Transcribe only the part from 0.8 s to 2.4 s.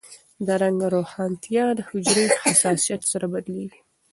روښانتیا د حجرې